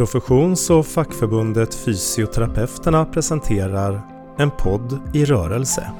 Professions 0.00 0.70
och 0.70 0.86
fackförbundet 0.86 1.74
Fysioterapeuterna 1.74 3.04
presenterar 3.04 4.02
En 4.38 4.50
podd 4.50 5.00
i 5.14 5.24
rörelse. 5.24 5.92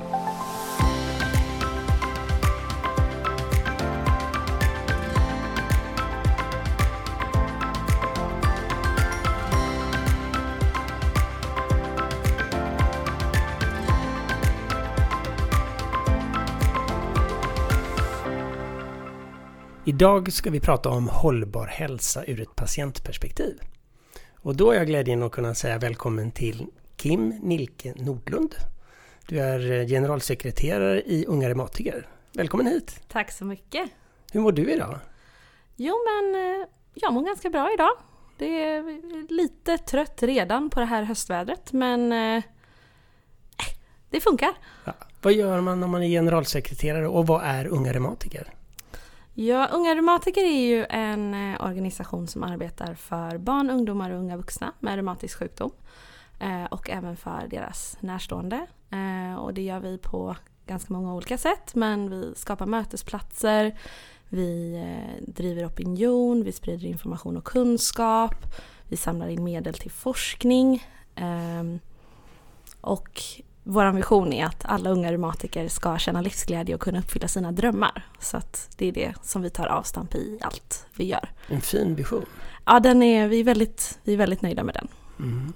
Idag 19.85 20.33
ska 20.33 20.51
vi 20.51 20.61
prata 20.61 20.89
om 20.89 21.09
hållbar 21.09 21.67
hälsa 21.67 22.25
ur 22.25 22.41
ett 22.41 22.57
patientperspektiv. 22.57 23.61
Och 24.43 24.57
då 24.57 24.71
är 24.71 24.77
jag 24.77 24.87
glädjen 24.87 25.23
att 25.23 25.33
kunna 25.33 25.55
säga 25.55 25.79
välkommen 25.79 26.31
till 26.31 26.67
Kim 26.97 27.29
Nilke 27.29 27.95
Nordlund. 27.97 28.55
Du 29.29 29.41
är 29.41 29.87
generalsekreterare 29.89 31.03
i 31.03 31.25
Unga 31.29 31.49
Reumatiker. 31.49 32.09
Välkommen 32.33 32.67
hit! 32.67 33.01
Tack 33.09 33.33
så 33.33 33.45
mycket! 33.45 33.91
Hur 34.33 34.41
mår 34.41 34.53
du 34.53 34.73
idag? 34.73 34.99
Jo 35.77 35.95
men 36.07 36.35
eh, 36.35 36.67
jag 36.95 37.13
mår 37.13 37.23
ganska 37.23 37.51
bra 37.51 37.73
idag. 37.75 37.91
Det 38.39 38.63
är 38.65 39.33
lite 39.33 39.79
trött 39.79 40.23
redan 40.23 40.71
på 40.71 40.81
det 40.81 40.87
här 40.87 41.03
höstvädret 41.03 41.73
men 41.73 42.13
eh, 42.13 42.43
det 44.11 44.21
funkar. 44.21 44.53
Ja. 44.85 44.93
Vad 45.23 45.33
gör 45.33 45.61
man 45.61 45.83
om 45.83 45.91
man 45.91 46.03
är 46.03 46.09
generalsekreterare 46.09 47.09
och 47.09 47.27
vad 47.27 47.43
är 47.45 47.67
Unga 47.67 47.93
Reumatiker? 47.93 48.53
Ja, 49.35 49.69
Unga 49.73 49.95
Reumatiker 49.95 50.45
är 50.45 50.67
ju 50.67 50.87
en 50.91 51.35
eh, 51.35 51.65
organisation 51.65 52.27
som 52.27 52.43
arbetar 52.43 52.95
för 52.95 53.39
barn, 53.39 53.71
ungdomar 53.71 54.11
och 54.11 54.19
unga 54.19 54.37
vuxna 54.37 54.73
med 54.81 54.95
reumatisk 54.95 55.39
sjukdom. 55.39 55.71
Eh, 56.41 56.65
och 56.65 56.91
även 56.91 57.17
för 57.17 57.47
deras 57.51 57.97
närstående. 58.01 58.67
Eh, 58.91 59.35
och 59.35 59.55
det 59.55 59.63
gör 59.63 59.81
vi 59.81 59.99
på 59.99 60.37
ganska 60.67 60.93
många 60.93 61.15
olika 61.15 61.39
sätt 61.39 61.75
men 61.75 62.11
vi 62.11 62.33
skapar 62.37 62.67
mötesplatser, 62.67 63.79
vi 64.29 64.85
driver 65.27 65.67
opinion, 65.67 66.45
vi 66.45 66.53
sprider 66.53 66.87
information 66.89 67.37
och 67.37 67.45
kunskap, 67.45 68.35
vi 68.89 68.97
samlar 68.97 69.29
in 69.29 69.45
medel 69.45 69.75
till 69.75 69.91
forskning. 69.91 70.87
Ehm, 71.15 71.79
och 72.81 73.21
vår 73.65 73.93
vision 73.93 74.33
är 74.33 74.45
att 74.45 74.65
alla 74.65 74.91
unga 74.91 75.13
reumatiker 75.13 75.69
ska 75.69 75.99
känna 75.99 76.21
livsglädje 76.21 76.75
och 76.75 76.81
kunna 76.81 76.99
uppfylla 76.99 77.29
sina 77.29 77.53
drömmar. 77.53 78.07
Så 78.19 78.37
att 78.37 78.69
det 78.77 78.87
är 78.87 78.93
det 78.93 79.15
som 79.23 79.43
vi 79.43 79.51
tar 79.51 79.67
avstamp 79.67 80.15
i 80.15 80.39
allt 80.43 80.87
vi 80.97 81.05
gör. 81.05 81.29
En 81.49 81.61
fin 81.61 81.95
vision. 81.95 82.25
Ja, 82.67 82.81
den 82.81 83.03
är, 83.03 83.29
vi, 83.29 83.41
är 83.41 83.45
väldigt, 83.45 83.99
vi 84.05 84.13
är 84.13 84.17
väldigt 84.17 84.43
nöjda 84.43 84.65
med 84.65 84.75
den. 84.75 84.89
Mm. 85.19 85.53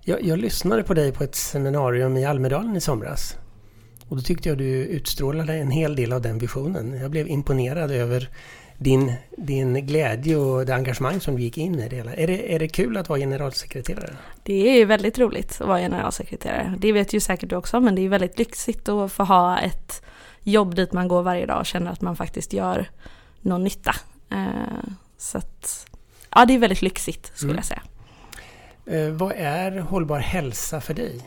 Jag, 0.00 0.22
jag 0.22 0.38
lyssnade 0.38 0.82
på 0.82 0.94
dig 0.94 1.12
på 1.12 1.24
ett 1.24 1.34
seminarium 1.34 2.16
i 2.16 2.24
Almedalen 2.24 2.76
i 2.76 2.80
somras. 2.80 3.36
Och 4.08 4.16
då 4.16 4.22
tyckte 4.22 4.48
jag 4.48 4.58
du 4.58 4.64
utstrålade 4.64 5.54
en 5.54 5.70
hel 5.70 5.96
del 5.96 6.12
av 6.12 6.22
den 6.22 6.38
visionen. 6.38 7.00
Jag 7.00 7.10
blev 7.10 7.28
imponerad 7.28 7.90
över 7.90 8.30
din, 8.78 9.12
din 9.36 9.86
glädje 9.86 10.36
och 10.36 10.66
det 10.66 10.74
engagemang 10.74 11.20
som 11.20 11.36
du 11.36 11.42
gick 11.42 11.58
in 11.58 11.80
i 11.80 11.88
det 11.88 11.96
hela. 11.96 12.14
Är 12.14 12.26
det, 12.26 12.54
är 12.54 12.58
det 12.58 12.68
kul 12.68 12.96
att 12.96 13.08
vara 13.08 13.18
generalsekreterare? 13.18 14.16
Det 14.42 14.80
är 14.80 14.86
väldigt 14.86 15.18
roligt 15.18 15.60
att 15.60 15.68
vara 15.68 15.78
generalsekreterare. 15.78 16.74
Det 16.78 16.92
vet 16.92 17.12
ju 17.12 17.20
säkert 17.20 17.50
du 17.50 17.56
också, 17.56 17.80
men 17.80 17.94
det 17.94 18.02
är 18.02 18.08
väldigt 18.08 18.38
lyxigt 18.38 18.88
att 18.88 19.12
få 19.12 19.24
ha 19.24 19.58
ett 19.58 20.02
jobb 20.42 20.74
dit 20.74 20.92
man 20.92 21.08
går 21.08 21.22
varje 21.22 21.46
dag 21.46 21.60
och 21.60 21.66
känner 21.66 21.90
att 21.90 22.00
man 22.00 22.16
faktiskt 22.16 22.52
gör 22.52 22.90
någon 23.40 23.64
nytta. 23.64 23.94
Eh, 24.30 24.90
så 25.18 25.38
att, 25.38 25.86
ja 26.30 26.44
det 26.44 26.54
är 26.54 26.58
väldigt 26.58 26.82
lyxigt 26.82 27.32
skulle 27.34 27.52
mm. 27.52 27.56
jag 27.56 27.64
säga. 27.64 27.82
Eh, 28.86 29.12
vad 29.12 29.32
är 29.36 29.78
hållbar 29.78 30.18
hälsa 30.18 30.80
för 30.80 30.94
dig? 30.94 31.20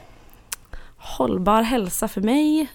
Hållbar 0.98 1.61
hälsa 1.61 2.08
för 2.08 2.22
mig? 2.22 2.67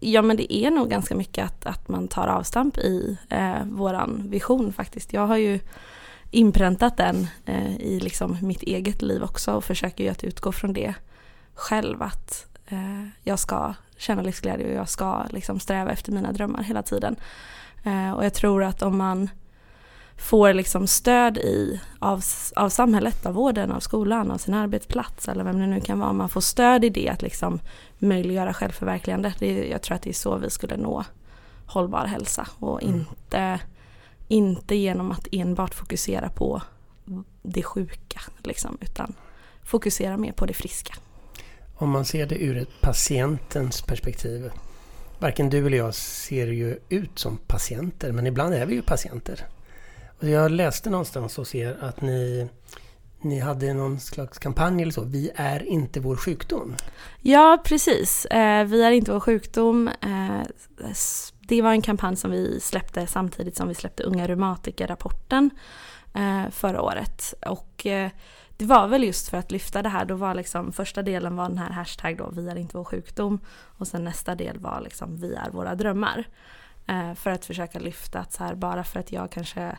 Ja 0.00 0.22
men 0.22 0.36
det 0.36 0.54
är 0.54 0.70
nog 0.70 0.90
ganska 0.90 1.14
mycket 1.14 1.44
att, 1.44 1.66
att 1.66 1.88
man 1.88 2.08
tar 2.08 2.26
avstamp 2.26 2.78
i 2.78 3.18
eh, 3.28 3.64
våran 3.64 4.30
vision 4.30 4.72
faktiskt. 4.72 5.12
Jag 5.12 5.26
har 5.26 5.36
ju 5.36 5.60
inpräntat 6.30 6.96
den 6.96 7.26
eh, 7.44 7.76
i 7.76 8.00
liksom 8.00 8.36
mitt 8.42 8.62
eget 8.62 9.02
liv 9.02 9.22
också 9.22 9.52
och 9.52 9.64
försöker 9.64 10.04
ju 10.04 10.10
att 10.10 10.24
utgå 10.24 10.52
från 10.52 10.72
det 10.72 10.94
själv. 11.54 12.02
Att 12.02 12.46
eh, 12.68 13.06
jag 13.22 13.38
ska 13.38 13.74
känna 13.96 14.22
livsglädje 14.22 14.66
och 14.66 14.74
jag 14.74 14.88
ska 14.88 15.24
liksom 15.30 15.60
sträva 15.60 15.90
efter 15.90 16.12
mina 16.12 16.32
drömmar 16.32 16.62
hela 16.62 16.82
tiden. 16.82 17.16
Eh, 17.84 18.12
och 18.12 18.24
jag 18.24 18.34
tror 18.34 18.64
att 18.64 18.82
om 18.82 18.98
man 18.98 19.30
får 20.18 20.52
liksom 20.52 20.86
stöd 20.86 21.38
i 21.38 21.80
av, 21.98 22.22
av 22.56 22.68
samhället, 22.68 23.26
av 23.26 23.34
vården, 23.34 23.72
av 23.72 23.80
skolan, 23.80 24.30
av 24.30 24.38
sin 24.38 24.54
arbetsplats 24.54 25.28
eller 25.28 25.44
vem 25.44 25.60
det 25.60 25.66
nu 25.66 25.80
kan 25.80 25.98
vara. 25.98 26.12
Man 26.12 26.28
får 26.28 26.40
stöd 26.40 26.84
i 26.84 26.88
det 26.88 27.08
att 27.08 27.22
liksom 27.22 27.60
möjliggöra 27.98 28.54
självförverkligande. 28.54 29.34
Det, 29.38 29.68
jag 29.68 29.82
tror 29.82 29.94
att 29.94 30.02
det 30.02 30.10
är 30.10 30.14
så 30.14 30.36
vi 30.36 30.50
skulle 30.50 30.76
nå 30.76 31.04
hållbar 31.66 32.06
hälsa 32.06 32.48
och 32.58 32.82
mm. 32.82 32.94
inte, 32.94 33.60
inte 34.28 34.74
genom 34.74 35.10
att 35.10 35.28
enbart 35.32 35.74
fokusera 35.74 36.28
på 36.28 36.62
det 37.42 37.62
sjuka 37.62 38.20
liksom, 38.44 38.78
utan 38.80 39.14
fokusera 39.62 40.16
mer 40.16 40.32
på 40.32 40.46
det 40.46 40.54
friska. 40.54 40.94
Om 41.74 41.90
man 41.90 42.04
ser 42.04 42.26
det 42.26 42.42
ur 42.42 42.56
ett 42.56 42.80
patientens 42.80 43.82
perspektiv. 43.82 44.50
Varken 45.18 45.50
du 45.50 45.66
eller 45.66 45.76
jag 45.76 45.94
ser 45.94 46.46
ju 46.46 46.78
ut 46.88 47.18
som 47.18 47.36
patienter 47.36 48.12
men 48.12 48.26
ibland 48.26 48.54
är 48.54 48.66
vi 48.66 48.74
ju 48.74 48.82
patienter. 48.82 49.46
Jag 50.20 50.50
läste 50.50 50.90
någonstans 50.90 51.36
hos 51.36 51.54
er 51.54 51.76
att 51.80 52.00
ni, 52.00 52.48
ni 53.20 53.40
hade 53.40 53.74
någon 53.74 54.00
slags 54.00 54.38
kampanj 54.38 54.82
eller 54.82 54.92
så. 54.92 55.04
Vi 55.04 55.30
är 55.34 55.62
inte 55.62 56.00
vår 56.00 56.16
sjukdom. 56.16 56.76
Ja, 57.20 57.58
precis. 57.64 58.24
Eh, 58.24 58.64
vi 58.64 58.82
är 58.82 58.90
inte 58.90 59.12
vår 59.12 59.20
sjukdom. 59.20 59.88
Eh, 59.88 60.42
det 61.40 61.62
var 61.62 61.70
en 61.70 61.82
kampanj 61.82 62.16
som 62.16 62.30
vi 62.30 62.60
släppte 62.60 63.06
samtidigt 63.06 63.56
som 63.56 63.68
vi 63.68 63.74
släppte 63.74 64.02
Unga 64.02 64.28
Reumatiker-rapporten 64.28 65.50
eh, 66.14 66.50
förra 66.50 66.82
året. 66.82 67.34
Och 67.46 67.86
det 68.56 68.64
var 68.64 68.88
väl 68.88 69.04
just 69.04 69.28
för 69.28 69.36
att 69.36 69.50
lyfta 69.50 69.82
det 69.82 69.88
här. 69.88 70.04
Då 70.04 70.14
var 70.14 70.34
liksom, 70.34 70.72
första 70.72 71.02
delen 71.02 71.36
var 71.36 71.48
den 71.48 71.58
här 71.58 71.70
hashtag 71.70 72.16
då, 72.16 72.30
vi 72.30 72.48
är 72.48 72.56
inte 72.56 72.76
vår 72.76 72.84
sjukdom. 72.84 73.40
Och 73.78 73.88
sen 73.88 74.04
nästa 74.04 74.34
del 74.34 74.58
var 74.58 74.80
liksom, 74.80 75.16
vi 75.16 75.34
är 75.34 75.50
våra 75.50 75.74
drömmar. 75.74 76.28
För 77.14 77.30
att 77.30 77.44
försöka 77.44 77.78
lyfta 77.78 78.18
att 78.18 78.32
så 78.32 78.44
här, 78.44 78.54
bara 78.54 78.84
för 78.84 79.00
att 79.00 79.12
jag 79.12 79.30
kanske 79.30 79.76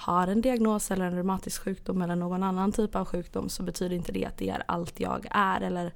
har 0.00 0.28
en 0.28 0.40
diagnos 0.40 0.90
eller 0.90 1.04
en 1.04 1.14
reumatisk 1.14 1.62
sjukdom 1.62 2.02
eller 2.02 2.16
någon 2.16 2.42
annan 2.42 2.72
typ 2.72 2.96
av 2.96 3.04
sjukdom 3.04 3.48
så 3.48 3.62
betyder 3.62 3.96
inte 3.96 4.12
det 4.12 4.24
att 4.24 4.36
det 4.36 4.48
är 4.48 4.62
allt 4.66 5.00
jag 5.00 5.26
är 5.30 5.60
eller 5.60 5.92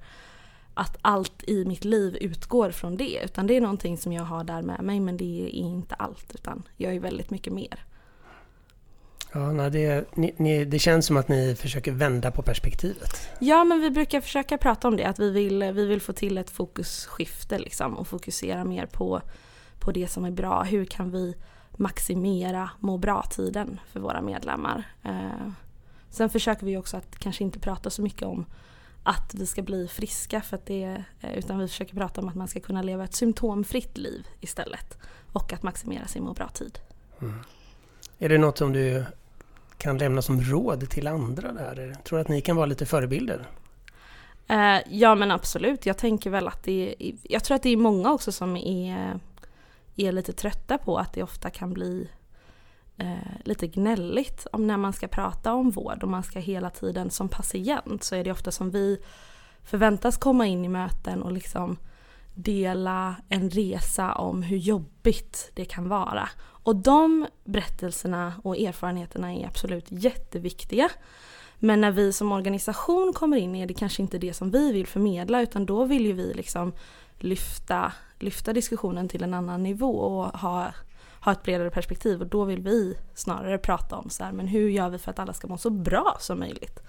att 0.75 0.99
allt 1.03 1.45
i 1.47 1.65
mitt 1.65 1.85
liv 1.85 2.17
utgår 2.21 2.71
från 2.71 2.97
det. 2.97 3.21
Utan 3.25 3.47
det 3.47 3.57
är 3.57 3.61
någonting 3.61 3.99
som 3.99 4.13
jag 4.13 4.25
har 4.25 4.45
där 4.45 4.63
med 4.63 4.83
mig 4.83 5.01
men 5.01 5.17
det 5.17 5.43
är 5.45 5.49
inte 5.49 5.95
allt 5.95 6.35
utan 6.35 6.63
jag 6.77 6.95
är 6.95 7.01
väldigt 7.01 7.31
mycket 7.31 7.53
mer. 7.53 7.85
Ja, 9.33 9.53
nej, 9.53 9.71
det, 9.71 10.05
ni, 10.15 10.35
ni, 10.37 10.65
det 10.65 10.79
känns 10.79 11.07
som 11.07 11.17
att 11.17 11.29
ni 11.29 11.55
försöker 11.55 11.93
vända 11.93 12.31
på 12.31 12.43
perspektivet. 12.43 13.29
Ja, 13.39 13.65
men 13.65 13.81
vi 13.81 13.91
brukar 13.91 14.21
försöka 14.21 14.59
prata 14.59 14.89
om 14.89 14.97
det, 14.97 15.05
att 15.05 15.19
vi 15.19 15.31
vill, 15.31 15.73
vi 15.73 15.87
vill 15.87 16.01
få 16.01 16.13
till 16.13 16.39
ett 16.39 16.51
fokusskifte 16.51 17.59
liksom, 17.59 17.97
och 17.97 18.09
fokusera 18.09 18.65
mer 18.65 18.87
på, 18.87 19.21
på 19.79 19.93
det 19.93 20.09
som 20.09 20.25
är 20.25 20.31
bra. 20.31 20.63
Hur 20.63 20.85
kan 20.85 21.11
vi 21.11 21.35
maximera 21.79 22.71
må 22.81 22.99
bra-tiden 22.99 23.81
för 23.93 24.01
våra 24.01 24.23
medlemmar. 24.23 24.85
Eh, 25.03 25.51
sen 26.11 26.31
försöker 26.31 26.67
vi 26.67 26.77
också 26.77 26.97
att 26.97 27.19
kanske 27.19 27.45
inte 27.45 27.59
prata 27.59 27.91
så 27.91 28.03
mycket 28.03 28.23
om 28.23 28.47
att 29.03 29.35
vi 29.35 29.47
ska 29.47 29.63
bli 29.63 29.89
friska 29.89 30.41
för 30.41 30.57
att 30.57 30.67
det, 30.67 31.05
eh, 31.21 31.39
utan 31.39 31.59
vi 31.59 31.69
försöker 31.69 31.97
prata 31.97 32.21
om 32.21 32.29
att 32.29 32.35
man 32.35 32.49
ska 32.49 32.61
kunna 32.61 32.83
leva 32.83 33.05
ett 33.05 33.15
symptomfritt 33.15 33.99
liv 33.99 34.27
istället. 34.41 34.99
Och 35.33 35.53
att 35.53 35.63
maximera 35.63 36.07
sin 36.07 36.25
må 36.25 36.33
bra-tid. 36.33 36.79
Mm. 37.21 37.41
Är 38.19 38.29
det 38.29 38.39
något 38.39 38.59
som 38.59 38.73
du 38.73 39.05
kan 39.79 39.99
lämna 39.99 40.23
som 40.23 40.41
råd 40.41 40.91
till 40.91 41.07
andra 41.07 41.53
där? 41.53 41.97
Tror 42.05 42.19
du 42.19 42.21
att 42.21 42.29
ni 42.29 42.41
kan 42.41 42.57
vara 42.57 42.67
lite 42.67 42.87
förebilder? 42.87 43.47
Eh, 44.49 44.79
ja 44.91 45.15
men 45.15 45.31
absolut, 45.31 45.87
jag 45.87 45.99
tänker 45.99 46.31
väl 46.31 46.49
att 46.49 46.63
det 46.63 46.95
är, 46.99 47.15
jag 47.23 47.45
tror 47.45 47.55
att 47.55 47.63
det 47.63 47.71
är 47.71 47.77
många 47.77 48.13
också 48.13 48.33
som 48.33 48.57
är 48.57 49.21
är 49.97 50.13
lite 50.13 50.33
trötta 50.33 50.79
på 50.79 50.99
att 50.99 51.13
det 51.13 51.23
ofta 51.23 51.51
kan 51.51 51.73
bli 51.73 52.09
eh, 52.97 53.15
lite 53.45 53.67
gnälligt 53.67 54.47
om 54.53 54.67
när 54.67 54.77
man 54.77 54.93
ska 54.93 55.09
prata 55.09 55.55
om 55.55 55.71
vård 55.71 56.03
och 56.03 56.09
man 56.09 56.23
ska 56.23 56.39
hela 56.39 56.71
tiden 56.71 57.11
som 57.11 57.29
patient 57.29 58.05
så 58.05 58.15
är 58.15 58.25
det 58.25 58.33
ofta 58.33 58.51
som 58.51 58.71
vi 58.71 58.99
förväntas 59.65 60.17
komma 60.17 60.47
in 60.47 60.65
i 60.65 60.69
möten 60.69 61.23
och 61.23 61.33
liksom 61.33 61.77
dela 62.35 63.17
en 63.29 63.51
resa 63.51 64.15
om 64.15 64.43
hur 64.43 64.57
jobbigt 64.57 65.51
det 65.55 65.65
kan 65.65 65.89
vara. 65.89 66.29
Och 66.41 66.77
de 66.77 67.27
berättelserna 67.45 68.33
och 68.43 68.57
erfarenheterna 68.57 69.35
är 69.35 69.47
absolut 69.47 69.87
jätteviktiga. 69.89 70.89
Men 71.59 71.81
när 71.81 71.91
vi 71.91 72.13
som 72.13 72.33
organisation 72.33 73.13
kommer 73.13 73.37
in 73.37 73.55
är 73.55 73.67
det 73.67 73.75
kanske 73.75 74.03
inte 74.03 74.19
det 74.19 74.35
som 74.35 74.51
vi 74.51 74.73
vill 74.73 74.87
förmedla 74.87 75.43
utan 75.43 75.67
då 75.67 75.85
vill 75.85 76.07
ju 76.07 76.13
vi 76.13 76.35
liksom 76.35 76.73
lyfta, 77.19 77.93
lyfta 78.25 78.53
diskussionen 78.53 79.09
till 79.09 79.23
en 79.23 79.35
annan 79.35 79.63
nivå 79.63 79.99
och 79.99 80.41
ha, 80.41 80.73
ha 81.21 81.33
ett 81.33 81.43
bredare 81.43 81.71
perspektiv 81.71 82.21
och 82.21 82.27
då 82.27 82.45
vill 82.45 82.61
vi 82.61 82.97
snarare 83.15 83.59
prata 83.59 83.97
om 83.97 84.11
så 84.11 84.25
här, 84.25 84.33
men 84.33 84.47
hur 84.47 84.69
gör 84.69 84.89
vi 84.89 84.99
för 84.99 85.11
att 85.11 85.19
alla 85.19 85.33
ska 85.33 85.47
må 85.47 85.59
så 85.59 85.71
bra 85.71 86.17
som 86.21 86.39
möjligt? 86.39 86.81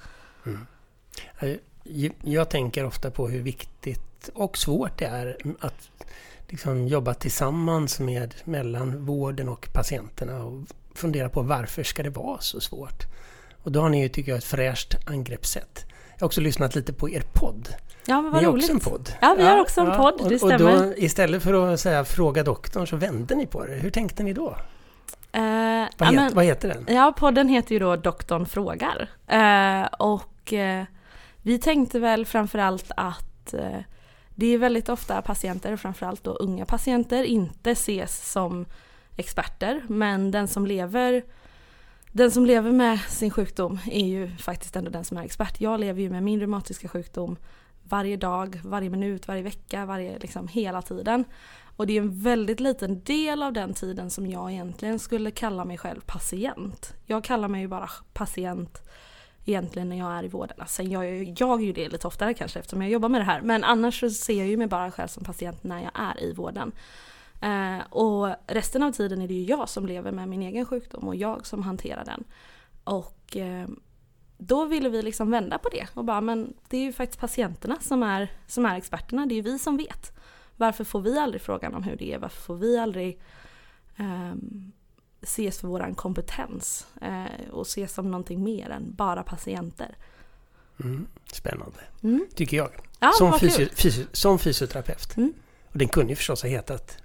Mm. 0.45 0.67
Eh, 1.39 1.57
jag 2.23 2.49
tänker 2.49 2.85
ofta 2.85 3.11
på 3.11 3.27
hur 3.27 3.41
viktigt 3.41 4.29
och 4.33 4.57
svårt 4.57 4.97
det 4.97 5.05
är 5.05 5.37
att 5.59 5.89
liksom 6.47 6.87
jobba 6.87 7.13
tillsammans 7.13 7.99
med 7.99 8.35
mellan 8.43 9.05
vården 9.05 9.49
och 9.49 9.69
patienterna 9.73 10.43
och 10.43 10.63
fundera 10.93 11.29
på 11.29 11.41
varför 11.41 11.83
ska 11.83 12.03
det 12.03 12.09
vara 12.09 12.39
så 12.39 12.61
svårt? 12.61 13.03
Och 13.63 13.71
då 13.71 13.81
har 13.81 13.89
ni 13.89 14.01
ju, 14.01 14.09
tycker 14.09 14.31
jag, 14.31 14.37
ett 14.37 14.43
fräscht 14.43 14.95
angreppssätt. 15.05 15.85
Jag 16.15 16.21
har 16.21 16.25
också 16.25 16.41
lyssnat 16.41 16.75
lite 16.75 16.93
på 16.93 17.09
er 17.09 17.23
podd. 17.33 17.69
Ja, 18.05 18.21
men 18.21 18.31
vad 18.31 18.41
ni 18.41 18.47
har 18.47 18.57
också 18.57 18.71
en 18.71 18.79
podd. 18.79 19.09
Ja, 19.21 19.35
vi 19.37 19.43
har 19.43 19.61
också 19.61 19.81
en 19.81 19.97
podd, 19.97 20.13
ja, 20.19 20.29
det 20.29 20.39
stämmer. 20.39 20.75
Och 20.75 20.87
då, 20.87 20.93
istället 20.97 21.43
för 21.43 21.73
att 21.73 21.79
säga 21.79 22.05
fråga 22.05 22.43
doktorn 22.43 22.87
så 22.87 22.95
vände 22.95 23.35
ni 23.35 23.47
på 23.47 23.65
det. 23.65 23.73
Hur 23.73 23.89
tänkte 23.89 24.23
ni 24.23 24.33
då? 24.33 24.57
Eh, 25.31 25.41
vad, 25.41 25.89
ja, 25.97 26.05
het, 26.05 26.15
men, 26.15 26.33
vad 26.33 26.45
heter 26.45 26.67
den? 26.67 26.95
Ja, 26.95 27.13
podden 27.17 27.49
heter 27.49 27.73
ju 27.73 27.79
då 27.79 27.95
Doktorn 27.95 28.45
frågar. 28.45 29.09
Eh, 29.27 29.85
och 29.99 30.53
eh, 30.53 30.83
vi 31.41 31.59
tänkte 31.59 31.99
väl 31.99 32.25
framförallt 32.25 32.91
att 32.97 33.53
det 34.35 34.53
är 34.53 34.57
väldigt 34.57 34.89
ofta 34.89 35.21
patienter, 35.21 35.75
framförallt 35.75 36.23
då 36.23 36.31
unga 36.31 36.65
patienter, 36.65 37.23
inte 37.23 37.71
ses 37.71 38.31
som 38.31 38.65
experter. 39.15 39.81
Men 39.87 40.31
den 40.31 40.47
som 40.47 40.67
lever 40.67 41.23
den 42.17 42.31
som 42.31 42.45
lever 42.45 42.71
med 42.71 42.99
sin 42.99 43.31
sjukdom 43.31 43.79
är 43.91 44.05
ju 44.05 44.37
faktiskt 44.37 44.75
ändå 44.75 44.91
den 44.91 45.05
som 45.05 45.17
är 45.17 45.23
expert. 45.23 45.61
Jag 45.61 45.79
lever 45.79 46.01
ju 46.01 46.09
med 46.09 46.23
min 46.23 46.39
reumatiska 46.39 46.87
sjukdom 46.87 47.37
varje 47.83 48.17
dag, 48.17 48.59
varje 48.63 48.89
minut, 48.89 49.27
varje 49.27 49.41
vecka, 49.41 49.85
varje, 49.85 50.19
liksom, 50.19 50.47
hela 50.47 50.81
tiden. 50.81 51.25
Och 51.75 51.87
det 51.87 51.93
är 51.93 52.01
en 52.01 52.21
väldigt 52.21 52.59
liten 52.59 53.03
del 53.03 53.43
av 53.43 53.53
den 53.53 53.73
tiden 53.73 54.09
som 54.09 54.27
jag 54.27 54.51
egentligen 54.51 54.99
skulle 54.99 55.31
kalla 55.31 55.65
mig 55.65 55.77
själv 55.77 56.01
patient. 56.05 56.93
Jag 57.05 57.23
kallar 57.23 57.47
mig 57.47 57.61
ju 57.61 57.67
bara 57.67 57.89
patient 58.13 58.81
egentligen 59.45 59.89
när 59.89 59.97
jag 59.97 60.11
är 60.11 60.25
i 60.25 60.27
vården. 60.27 60.57
Alltså, 60.59 60.75
sen 60.75 60.91
jag, 60.91 61.15
jag, 61.15 61.35
jag 61.39 61.61
är 61.61 61.65
ju 61.65 61.73
det 61.73 61.89
lite 61.89 62.07
oftare 62.07 62.33
kanske 62.33 62.59
eftersom 62.59 62.81
jag 62.81 62.91
jobbar 62.91 63.09
med 63.09 63.21
det 63.21 63.25
här. 63.25 63.41
Men 63.41 63.63
annars 63.63 63.99
så 63.99 64.09
ser 64.09 64.37
jag 64.37 64.47
ju 64.47 64.57
mig 64.57 64.67
bara 64.67 64.91
själv 64.91 65.07
som 65.07 65.23
patient 65.23 65.63
när 65.63 65.81
jag 65.81 65.91
är 65.93 66.23
i 66.23 66.33
vården. 66.33 66.71
Eh, 67.45 67.81
och 67.89 68.35
resten 68.47 68.83
av 68.83 68.91
tiden 68.91 69.21
är 69.21 69.27
det 69.27 69.33
ju 69.33 69.43
jag 69.43 69.69
som 69.69 69.85
lever 69.85 70.11
med 70.11 70.29
min 70.29 70.41
egen 70.41 70.65
sjukdom 70.65 71.07
och 71.07 71.15
jag 71.15 71.45
som 71.45 71.63
hanterar 71.63 72.05
den. 72.05 72.23
Och 72.83 73.37
eh, 73.37 73.67
då 74.37 74.65
ville 74.65 74.89
vi 74.89 75.01
liksom 75.01 75.31
vända 75.31 75.57
på 75.57 75.69
det 75.69 75.87
och 75.93 76.05
bara 76.05 76.21
men 76.21 76.53
det 76.67 76.77
är 76.77 76.81
ju 76.81 76.93
faktiskt 76.93 77.19
patienterna 77.19 77.77
som 77.81 78.03
är, 78.03 78.31
som 78.47 78.65
är 78.65 78.77
experterna, 78.77 79.25
det 79.25 79.33
är 79.33 79.35
ju 79.35 79.41
vi 79.41 79.59
som 79.59 79.77
vet. 79.77 80.11
Varför 80.57 80.83
får 80.83 81.01
vi 81.01 81.19
aldrig 81.19 81.41
frågan 81.41 81.75
om 81.75 81.83
hur 81.83 81.95
det 81.95 82.13
är? 82.13 82.19
Varför 82.19 82.41
får 82.41 82.55
vi 82.55 82.77
aldrig 82.77 83.21
eh, 83.97 84.33
ses 85.21 85.59
för 85.59 85.67
våran 85.67 85.95
kompetens 85.95 86.87
eh, 87.01 87.49
och 87.51 87.65
ses 87.65 87.93
som 87.93 88.11
någonting 88.11 88.43
mer 88.43 88.69
än 88.69 88.95
bara 88.95 89.23
patienter? 89.23 89.97
Mm, 90.83 91.07
spännande, 91.31 91.79
mm. 92.03 92.27
tycker 92.35 92.57
jag. 92.57 92.69
Ja, 92.99 93.11
som, 93.11 93.39
fysio, 93.39 93.69
fysio, 93.75 94.05
som 94.11 94.39
fysioterapeut. 94.39 95.17
Mm. 95.17 95.33
Och 95.71 95.77
den 95.77 95.87
kunde 95.87 96.11
ju 96.11 96.15
förstås 96.15 96.41
ha 96.41 96.49
hetat 96.49 96.97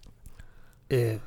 eh, 0.90 1.18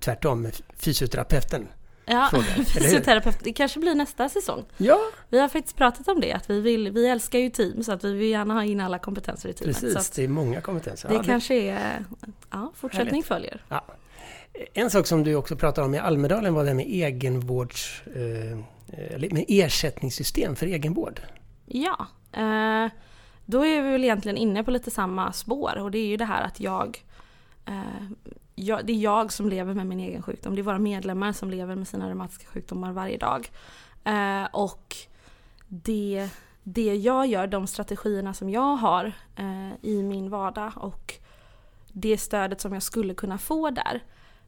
tvärtom, 0.00 0.48
fysioterapeuten. 0.76 1.68
Ja, 2.06 2.30
fysioterapeut. 2.66 3.38
Det 3.40 3.52
kanske 3.52 3.80
blir 3.80 3.94
nästa 3.94 4.28
säsong. 4.28 4.64
Ja. 4.76 5.00
Vi 5.28 5.38
har 5.38 5.48
faktiskt 5.48 5.76
pratat 5.76 6.08
om 6.08 6.20
det, 6.20 6.32
att 6.32 6.50
vi, 6.50 6.60
vill, 6.60 6.90
vi 6.90 7.08
älskar 7.08 7.38
ju 7.38 7.50
team 7.50 7.82
så 7.82 7.92
att 7.92 8.04
vi 8.04 8.12
vill 8.12 8.28
gärna 8.28 8.54
ha 8.54 8.64
in 8.64 8.80
alla 8.80 8.98
kompetenser 8.98 9.48
i 9.48 9.52
teamet. 9.52 9.80
Precis, 9.80 10.10
det 10.10 10.24
är 10.24 10.28
många 10.28 10.60
kompetenser. 10.60 11.08
Det 11.08 11.14
ja, 11.14 11.22
kanske 11.22 11.54
är... 11.54 12.04
Ja, 12.50 12.72
fortsättning 12.74 13.10
härligt. 13.10 13.26
följer. 13.26 13.64
Ja. 13.68 13.84
En 14.74 14.90
sak 14.90 15.06
som 15.06 15.24
du 15.24 15.34
också 15.34 15.56
pratade 15.56 15.86
om 15.86 15.94
i 15.94 15.98
Almedalen 15.98 16.54
var 16.54 16.64
det 16.64 16.74
med 16.74 16.86
egenvårds... 16.86 18.02
Eh, 18.06 18.58
med 19.30 19.44
ersättningssystem 19.48 20.56
för 20.56 20.66
egenvård. 20.66 21.20
Ja. 21.66 22.06
Eh, 22.32 22.90
då 23.44 23.66
är 23.66 23.82
vi 23.82 23.90
väl 23.90 24.04
egentligen 24.04 24.36
inne 24.36 24.64
på 24.64 24.70
lite 24.70 24.90
samma 24.90 25.32
spår 25.32 25.78
och 25.78 25.90
det 25.90 25.98
är 25.98 26.06
ju 26.06 26.16
det 26.16 26.24
här 26.24 26.42
att 26.42 26.60
jag 26.60 27.04
Eh, 27.66 28.32
jag, 28.54 28.86
det 28.86 28.92
är 28.92 28.96
jag 28.96 29.32
som 29.32 29.48
lever 29.48 29.74
med 29.74 29.86
min 29.86 30.00
egen 30.00 30.22
sjukdom. 30.22 30.54
Det 30.54 30.60
är 30.60 30.62
våra 30.62 30.78
medlemmar 30.78 31.32
som 31.32 31.50
lever 31.50 31.76
med 31.76 31.88
sina 31.88 32.08
reumatiska 32.08 32.46
sjukdomar 32.46 32.92
varje 32.92 33.18
dag. 33.18 33.50
Eh, 34.04 34.44
och 34.52 34.96
det, 35.68 36.28
det 36.62 36.94
jag 36.94 37.26
gör, 37.26 37.46
de 37.46 37.66
strategierna 37.66 38.34
som 38.34 38.50
jag 38.50 38.76
har 38.76 39.12
eh, 39.36 39.72
i 39.82 40.02
min 40.02 40.30
vardag 40.30 40.72
och 40.76 41.14
det 41.92 42.18
stödet 42.18 42.60
som 42.60 42.72
jag 42.72 42.82
skulle 42.82 43.14
kunna 43.14 43.38
få 43.38 43.70
där 43.70 44.02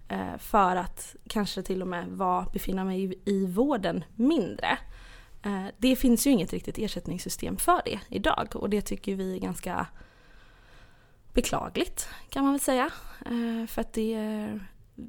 eh, 0.08 0.38
för 0.38 0.76
att 0.76 1.16
kanske 1.28 1.62
till 1.62 1.82
och 1.82 1.88
med 1.88 2.06
var, 2.08 2.44
befinna 2.52 2.84
mig 2.84 3.04
i, 3.04 3.18
i 3.24 3.46
vården 3.46 4.04
mindre. 4.14 4.78
Eh, 5.42 5.66
det 5.78 5.96
finns 5.96 6.26
ju 6.26 6.30
inget 6.30 6.52
riktigt 6.52 6.78
ersättningssystem 6.78 7.56
för 7.56 7.82
det 7.84 8.00
idag 8.08 8.48
och 8.54 8.70
det 8.70 8.80
tycker 8.80 9.14
vi 9.14 9.36
är 9.36 9.40
ganska 9.40 9.86
beklagligt 11.36 12.08
kan 12.28 12.44
man 12.44 12.52
väl 12.52 12.60
säga. 12.60 12.90
Eh, 13.26 13.66
för 13.66 13.80
att 13.80 13.92
det 13.92 14.14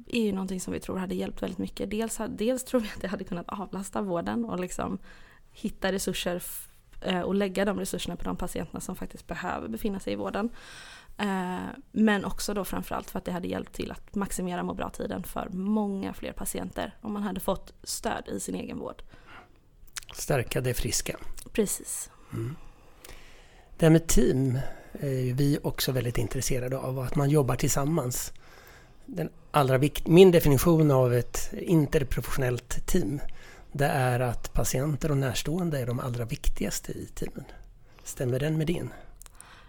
är 0.06 0.24
ju 0.24 0.32
någonting 0.32 0.60
som 0.60 0.72
vi 0.72 0.80
tror 0.80 0.98
hade 0.98 1.14
hjälpt 1.14 1.42
väldigt 1.42 1.58
mycket. 1.58 1.90
Dels, 1.90 2.20
dels 2.28 2.64
tror 2.64 2.80
vi 2.80 2.88
att 2.88 3.00
det 3.00 3.08
hade 3.08 3.24
kunnat 3.24 3.48
avlasta 3.48 4.02
vården 4.02 4.44
och 4.44 4.60
liksom 4.60 4.98
hitta 5.50 5.92
resurser 5.92 6.42
eh, 7.00 7.20
och 7.20 7.34
lägga 7.34 7.64
de 7.64 7.78
resurserna 7.78 8.16
på 8.16 8.24
de 8.24 8.36
patienterna 8.36 8.80
som 8.80 8.96
faktiskt 8.96 9.26
behöver 9.26 9.68
befinna 9.68 10.00
sig 10.00 10.12
i 10.12 10.16
vården. 10.16 10.50
Eh, 11.18 11.58
men 11.92 12.24
också 12.24 12.54
då 12.54 12.64
framförallt 12.64 13.10
för 13.10 13.18
att 13.18 13.24
det 13.24 13.32
hade 13.32 13.48
hjälpt 13.48 13.72
till 13.72 13.92
att 13.92 14.14
maximera 14.14 14.62
må 14.62 14.74
bra-tiden 14.74 15.22
för 15.22 15.48
många 15.52 16.12
fler 16.12 16.32
patienter 16.32 16.96
om 17.00 17.12
man 17.12 17.22
hade 17.22 17.40
fått 17.40 17.72
stöd 17.82 18.28
i 18.28 18.40
sin 18.40 18.54
egen 18.54 18.78
vård. 18.78 19.02
Stärka 20.14 20.60
det 20.60 20.74
friska. 20.74 21.16
Precis. 21.52 22.10
Mm. 22.32 22.56
Det 23.78 23.86
här 23.86 23.90
med 23.90 24.06
team 24.06 24.58
är 24.92 25.34
vi 25.34 25.58
också 25.62 25.92
väldigt 25.92 26.18
intresserade 26.18 26.78
av, 26.78 26.98
att 26.98 27.16
man 27.16 27.30
jobbar 27.30 27.56
tillsammans. 27.56 28.32
Den 29.06 29.28
allra 29.50 29.78
vikt, 29.78 30.06
min 30.06 30.30
definition 30.30 30.90
av 30.90 31.14
ett 31.14 31.52
interprofessionellt 31.52 32.86
team 32.86 33.20
det 33.72 33.86
är 33.86 34.20
att 34.20 34.52
patienter 34.52 35.10
och 35.10 35.16
närstående 35.16 35.80
är 35.80 35.86
de 35.86 36.00
allra 36.00 36.24
viktigaste 36.24 36.92
i 36.92 37.06
teamen. 37.14 37.44
Stämmer 38.04 38.38
den 38.38 38.58
med 38.58 38.66
din? 38.66 38.90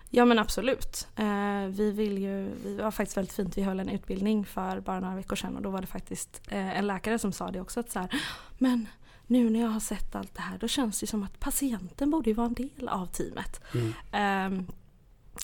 Ja 0.10 0.26
men 0.26 0.40
absolut. 0.40 1.08
Eh, 1.16 1.66
vi 1.68 1.92
vill 1.92 2.18
ju, 2.18 2.50
det 2.66 2.84
var 2.84 2.92
faktiskt 2.92 3.18
väldigt 3.18 3.34
fint, 3.34 3.58
vi 3.58 3.62
höll 3.62 3.80
en 3.80 3.90
utbildning 3.90 4.46
för 4.46 4.80
bara 4.80 5.00
några 5.00 5.16
veckor 5.16 5.36
sedan 5.36 5.56
och 5.56 5.62
då 5.62 5.70
var 5.70 5.82
det 5.82 5.88
faktiskt 5.88 6.42
eh, 6.48 6.78
en 6.78 6.88
läkare 6.88 7.20
som 7.20 7.32
sa 7.32 7.52
det 7.52 7.62
också 7.62 7.80
att 7.80 7.92
så 7.92 8.00
här, 8.00 8.10
men 8.58 8.88
nu 9.28 9.50
när 9.50 9.60
jag 9.60 9.68
har 9.68 9.80
sett 9.80 10.16
allt 10.16 10.36
det 10.36 10.42
här 10.42 10.58
då 10.58 10.68
känns 10.68 11.00
det 11.00 11.08
som 11.08 11.24
att 11.24 11.40
patienten 11.40 12.10
borde 12.10 12.30
ju 12.30 12.34
vara 12.34 12.48
en 12.48 12.54
del 12.54 12.88
av 12.90 13.06
teamet. 13.06 13.62
Mm. 13.74 14.58
Eh, 14.58 14.74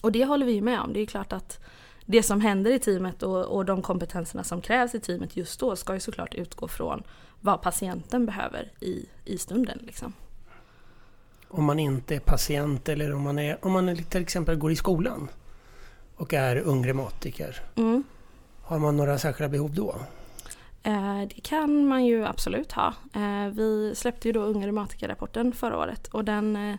och 0.01 0.11
det 0.11 0.25
håller 0.25 0.45
vi 0.45 0.61
med 0.61 0.81
om. 0.81 0.93
Det 0.93 0.99
är 0.99 1.05
klart 1.05 1.33
att 1.33 1.59
det 2.05 2.23
som 2.23 2.41
händer 2.41 2.71
i 2.71 2.79
teamet 2.79 3.23
och, 3.23 3.45
och 3.45 3.65
de 3.65 3.81
kompetenserna 3.81 4.43
som 4.43 4.61
krävs 4.61 4.95
i 4.95 4.99
teamet 4.99 5.37
just 5.37 5.59
då 5.59 5.75
ska 5.75 5.93
ju 5.93 5.99
såklart 5.99 6.33
utgå 6.33 6.67
från 6.67 7.03
vad 7.41 7.61
patienten 7.61 8.25
behöver 8.25 8.71
i, 8.79 9.05
i 9.25 9.37
stunden. 9.37 9.79
Liksom. 9.81 10.13
Om 11.47 11.63
man 11.63 11.79
inte 11.79 12.15
är 12.15 12.19
patient 12.19 12.89
eller 12.89 13.13
om 13.13 13.21
man, 13.21 13.39
är, 13.39 13.65
om 13.65 13.71
man 13.71 14.03
till 14.03 14.21
exempel 14.21 14.55
går 14.55 14.71
i 14.71 14.75
skolan 14.75 15.27
och 16.15 16.33
är 16.33 16.57
ung 16.57 16.87
reumatiker. 16.87 17.61
Mm. 17.75 18.03
Har 18.61 18.79
man 18.79 18.97
några 18.97 19.17
särskilda 19.17 19.49
behov 19.49 19.73
då? 19.73 19.95
Eh, 20.83 21.21
det 21.35 21.41
kan 21.43 21.87
man 21.87 22.05
ju 22.05 22.25
absolut 22.25 22.71
ha. 22.71 22.93
Eh, 23.13 23.47
vi 23.53 23.93
släppte 23.95 24.27
ju 24.27 24.31
då 24.31 24.41
Unga 24.41 24.67
reumatiker-rapporten 24.67 25.53
förra 25.53 25.77
året 25.77 26.07
och 26.07 26.25
den 26.25 26.55
eh, 26.55 26.75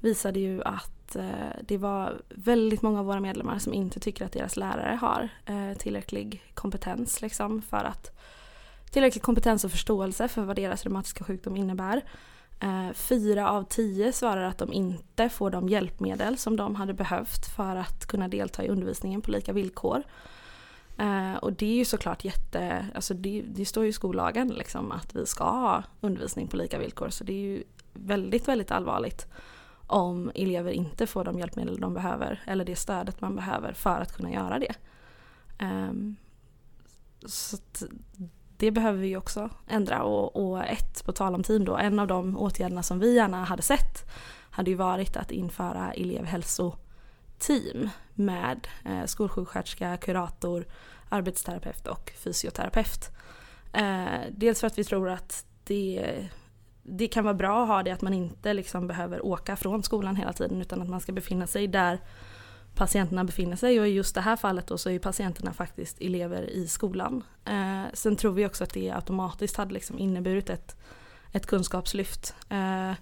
visade 0.00 0.40
ju 0.40 0.62
att 0.62 0.99
Eh, 1.16 1.62
det 1.62 1.76
var 1.76 2.22
väldigt 2.28 2.82
många 2.82 3.00
av 3.00 3.06
våra 3.06 3.20
medlemmar 3.20 3.58
som 3.58 3.74
inte 3.74 4.00
tycker 4.00 4.24
att 4.24 4.32
deras 4.32 4.56
lärare 4.56 4.98
har 5.00 5.28
eh, 5.46 5.78
tillräcklig 5.78 6.42
kompetens 6.54 7.22
liksom, 7.22 7.62
för 7.62 7.84
att 7.84 8.20
tillräcklig 8.90 9.22
kompetens 9.22 9.64
och 9.64 9.70
förståelse 9.70 10.28
för 10.28 10.42
vad 10.42 10.56
deras 10.56 10.84
reumatiska 10.84 11.24
sjukdom 11.24 11.56
innebär. 11.56 12.02
Eh, 12.60 12.92
fyra 12.94 13.50
av 13.50 13.64
tio 13.64 14.12
svarar 14.12 14.42
att 14.42 14.58
de 14.58 14.72
inte 14.72 15.28
får 15.28 15.50
de 15.50 15.68
hjälpmedel 15.68 16.38
som 16.38 16.56
de 16.56 16.74
hade 16.74 16.94
behövt 16.94 17.46
för 17.56 17.76
att 17.76 18.06
kunna 18.06 18.28
delta 18.28 18.64
i 18.64 18.68
undervisningen 18.68 19.22
på 19.22 19.30
lika 19.30 19.52
villkor. 19.52 20.02
Eh, 20.98 21.34
och 21.34 21.52
det 21.52 21.66
är 21.66 21.76
ju 21.76 21.84
såklart 21.84 22.24
jätte, 22.24 22.86
alltså 22.94 23.14
det, 23.14 23.42
det 23.46 23.64
står 23.64 23.84
ju 23.84 23.90
i 23.90 23.92
skollagen 23.92 24.48
liksom 24.48 24.92
att 24.92 25.14
vi 25.14 25.26
ska 25.26 25.44
ha 25.44 25.82
undervisning 26.00 26.48
på 26.48 26.56
lika 26.56 26.78
villkor 26.78 27.08
så 27.10 27.24
det 27.24 27.32
är 27.32 27.36
ju 27.36 27.64
väldigt, 27.92 28.48
väldigt 28.48 28.70
allvarligt 28.70 29.26
om 29.90 30.32
elever 30.34 30.70
inte 30.70 31.06
får 31.06 31.24
de 31.24 31.38
hjälpmedel 31.38 31.80
de 31.80 31.94
behöver 31.94 32.42
eller 32.46 32.64
det 32.64 32.76
stödet 32.76 33.20
man 33.20 33.36
behöver 33.36 33.72
för 33.72 34.00
att 34.00 34.12
kunna 34.12 34.30
göra 34.32 34.58
det. 34.58 34.74
Um, 35.60 36.16
så 37.26 37.56
det 38.56 38.70
behöver 38.70 38.98
vi 38.98 39.16
också 39.16 39.50
ändra 39.66 40.02
och, 40.02 40.36
och, 40.36 40.64
ett, 40.64 41.04
på 41.04 41.12
tal 41.12 41.34
om 41.34 41.42
team 41.42 41.64
då, 41.64 41.76
en 41.76 41.98
av 41.98 42.06
de 42.06 42.38
åtgärderna 42.38 42.82
som 42.82 42.98
vi 42.98 43.14
gärna 43.14 43.44
hade 43.44 43.62
sett 43.62 44.10
hade 44.50 44.70
ju 44.70 44.76
varit 44.76 45.16
att 45.16 45.30
införa 45.30 45.92
elevhälsoteam 45.92 47.88
med 48.14 48.68
eh, 48.84 49.04
skolsjuksköterska, 49.04 49.96
kurator, 49.96 50.66
arbetsterapeut 51.08 51.86
och 51.86 52.12
fysioterapeut. 52.16 53.10
Eh, 53.72 54.20
dels 54.30 54.60
för 54.60 54.66
att 54.66 54.78
vi 54.78 54.84
tror 54.84 55.08
att 55.08 55.46
det, 55.64 56.28
det 56.82 57.08
kan 57.08 57.24
vara 57.24 57.34
bra 57.34 57.62
att 57.62 57.68
ha 57.68 57.82
det 57.82 57.90
att 57.90 58.02
man 58.02 58.14
inte 58.14 58.52
liksom 58.52 58.86
behöver 58.86 59.26
åka 59.26 59.56
från 59.56 59.82
skolan 59.82 60.16
hela 60.16 60.32
tiden 60.32 60.60
utan 60.60 60.82
att 60.82 60.88
man 60.88 61.00
ska 61.00 61.12
befinna 61.12 61.46
sig 61.46 61.66
där 61.66 61.98
patienterna 62.74 63.24
befinner 63.24 63.56
sig 63.56 63.80
och 63.80 63.88
i 63.88 63.90
just 63.90 64.14
det 64.14 64.20
här 64.20 64.36
fallet 64.36 64.66
då 64.66 64.78
så 64.78 64.88
är 64.88 64.92
ju 64.92 64.98
patienterna 64.98 65.52
faktiskt 65.52 66.00
elever 66.00 66.42
i 66.42 66.68
skolan. 66.68 67.22
Eh, 67.44 67.84
sen 67.92 68.16
tror 68.16 68.32
vi 68.32 68.46
också 68.46 68.64
att 68.64 68.74
det 68.74 68.90
automatiskt 68.90 69.56
hade 69.56 69.74
liksom 69.74 69.98
inneburit 69.98 70.50
ett, 70.50 70.76
ett 71.32 71.46
kunskapslyft. 71.46 72.34
Eh, 72.48 72.92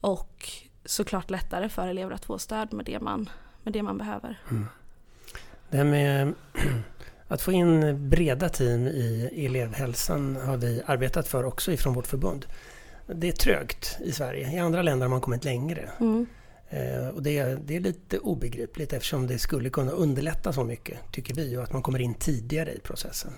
och 0.00 0.48
såklart 0.84 1.30
lättare 1.30 1.68
för 1.68 1.88
elever 1.88 2.12
att 2.12 2.24
få 2.24 2.38
stöd 2.38 2.72
med 2.72 2.86
det 2.86 3.00
man, 3.00 3.28
med 3.62 3.72
det 3.72 3.82
man 3.82 3.98
behöver. 3.98 4.40
Mm. 4.50 4.66
Det 5.70 5.76
här 5.76 5.84
med 5.84 6.34
att 7.28 7.42
få 7.42 7.52
in 7.52 8.08
breda 8.10 8.48
team 8.48 8.86
i 8.86 9.30
elevhälsan 9.46 10.36
har 10.36 10.56
vi 10.56 10.82
arbetat 10.86 11.28
för 11.28 11.44
också 11.44 11.72
ifrån 11.72 11.94
vårt 11.94 12.06
förbund. 12.06 12.46
Det 13.06 13.28
är 13.28 13.32
trögt 13.32 13.98
i 14.04 14.12
Sverige. 14.12 14.52
I 14.52 14.58
andra 14.58 14.82
länder 14.82 15.06
har 15.06 15.10
man 15.10 15.20
kommit 15.20 15.44
längre. 15.44 15.90
Mm. 16.00 16.26
Eh, 16.68 17.08
och 17.08 17.22
det, 17.22 17.38
är, 17.38 17.56
det 17.64 17.76
är 17.76 17.80
lite 17.80 18.18
obegripligt 18.18 18.92
eftersom 18.92 19.26
det 19.26 19.38
skulle 19.38 19.70
kunna 19.70 19.90
underlätta 19.90 20.52
så 20.52 20.64
mycket, 20.64 21.12
tycker 21.12 21.34
vi, 21.34 21.56
och 21.56 21.62
att 21.62 21.72
man 21.72 21.82
kommer 21.82 22.00
in 22.00 22.14
tidigare 22.14 22.72
i 22.72 22.80
processen. 22.80 23.32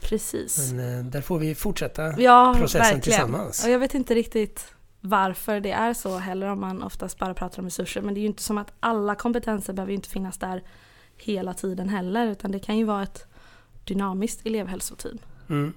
Precis. 0.00 0.72
Men 0.72 0.98
eh, 0.98 1.04
där 1.04 1.20
får 1.20 1.38
vi 1.38 1.54
fortsätta 1.54 2.20
ja, 2.20 2.54
processen 2.58 2.80
verkligen. 2.80 3.00
tillsammans. 3.00 3.64
Och 3.64 3.70
jag 3.70 3.78
vet 3.78 3.94
inte 3.94 4.14
riktigt 4.14 4.66
varför 5.00 5.60
det 5.60 5.72
är 5.72 5.94
så 5.94 6.18
heller 6.18 6.46
om 6.46 6.60
man 6.60 6.82
oftast 6.82 7.18
bara 7.18 7.34
pratar 7.34 7.58
om 7.58 7.64
resurser. 7.64 8.02
Men 8.02 8.14
det 8.14 8.20
är 8.20 8.22
ju 8.22 8.28
inte 8.28 8.42
som 8.42 8.58
att 8.58 8.72
alla 8.80 9.14
kompetenser 9.14 9.72
behöver 9.72 9.92
inte 9.92 10.08
finnas 10.08 10.38
där 10.38 10.62
hela 11.16 11.54
tiden 11.54 11.88
heller. 11.88 12.26
Utan 12.26 12.52
det 12.52 12.58
kan 12.58 12.78
ju 12.78 12.84
vara 12.84 13.02
ett 13.02 13.26
dynamiskt 13.84 14.46
elevhälsoteam. 14.46 15.18
Mm. 15.48 15.72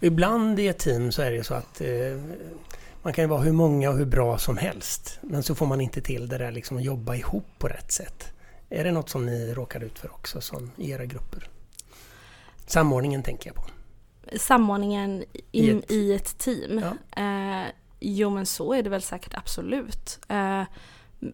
Ibland 0.00 0.60
i 0.60 0.68
ett 0.68 0.78
team 0.78 1.12
så 1.12 1.22
är 1.22 1.30
det 1.30 1.44
så 1.44 1.54
att 1.54 1.80
eh, 1.80 1.88
man 3.02 3.12
kan 3.12 3.24
ju 3.24 3.28
vara 3.28 3.40
hur 3.40 3.52
många 3.52 3.90
och 3.90 3.96
hur 3.96 4.06
bra 4.06 4.38
som 4.38 4.56
helst. 4.56 5.18
Men 5.22 5.42
så 5.42 5.54
får 5.54 5.66
man 5.66 5.80
inte 5.80 6.00
till 6.00 6.28
det 6.28 6.38
där 6.38 6.52
liksom 6.52 6.76
att 6.76 6.84
jobba 6.84 7.14
ihop 7.14 7.46
på 7.58 7.68
rätt 7.68 7.92
sätt. 7.92 8.32
Är 8.70 8.84
det 8.84 8.92
något 8.92 9.08
som 9.08 9.26
ni 9.26 9.54
råkar 9.54 9.84
ut 9.84 9.98
för 9.98 10.10
också 10.10 10.40
som 10.40 10.70
i 10.76 10.90
era 10.90 11.06
grupper? 11.06 11.48
Samordningen 12.66 13.22
tänker 13.22 13.50
jag 13.50 13.56
på. 13.56 13.64
Samordningen 14.38 15.24
i, 15.52 15.70
ett, 15.70 15.90
i 15.90 16.12
ett 16.12 16.38
team? 16.38 16.82
Ja. 16.84 17.22
Eh, 17.22 17.66
jo 18.00 18.30
men 18.30 18.46
så 18.46 18.72
är 18.72 18.82
det 18.82 18.90
väl 18.90 19.02
säkert 19.02 19.34
absolut. 19.34 20.18
Eh, 20.28 20.62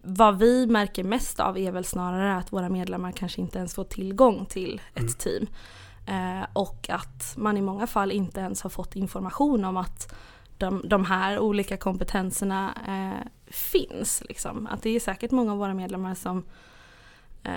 vad 0.03 0.39
vi 0.39 0.67
märker 0.67 1.03
mest 1.03 1.39
av 1.39 1.57
är 1.57 1.71
väl 1.71 1.85
snarare 1.85 2.37
att 2.37 2.53
våra 2.53 2.69
medlemmar 2.69 3.11
kanske 3.11 3.41
inte 3.41 3.57
ens 3.57 3.73
får 3.73 3.83
tillgång 3.83 4.45
till 4.45 4.81
ett 4.93 4.99
mm. 4.99 5.13
team. 5.13 5.47
Eh, 6.05 6.47
och 6.53 6.89
att 6.89 7.33
man 7.37 7.57
i 7.57 7.61
många 7.61 7.87
fall 7.87 8.11
inte 8.11 8.39
ens 8.39 8.61
har 8.61 8.69
fått 8.69 8.95
information 8.95 9.65
om 9.65 9.77
att 9.77 10.15
de, 10.57 10.81
de 10.85 11.05
här 11.05 11.39
olika 11.39 11.77
kompetenserna 11.77 12.73
eh, 12.87 13.27
finns. 13.47 14.23
Liksom. 14.29 14.67
Att 14.67 14.81
det 14.81 14.89
är 14.89 14.99
säkert 14.99 15.31
många 15.31 15.51
av 15.51 15.57
våra 15.57 15.73
medlemmar 15.73 16.15
som 16.15 16.45
eh, 17.43 17.51